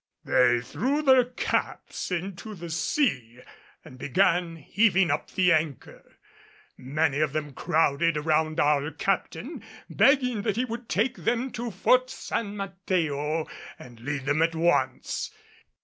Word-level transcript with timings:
They 0.25 0.61
threw 0.61 1.03
their 1.03 1.25
caps 1.25 2.09
into 2.09 2.55
the 2.55 2.71
sea 2.71 3.41
and 3.85 3.99
began 3.99 4.55
heaving 4.55 5.11
up 5.11 5.29
the 5.29 5.53
anchor. 5.53 6.17
Many 6.75 7.19
of 7.19 7.33
them 7.33 7.53
crowded 7.53 8.17
around 8.17 8.59
our 8.59 8.89
Captain, 8.89 9.61
begging 9.91 10.41
that 10.41 10.55
he 10.55 10.65
would 10.65 10.89
take 10.89 11.17
them 11.17 11.51
to 11.51 11.69
Fort 11.69 12.09
San 12.09 12.57
Mateo 12.57 13.45
and 13.77 13.99
lead 13.99 14.25
them 14.25 14.41
at 14.41 14.55
once. 14.55 15.29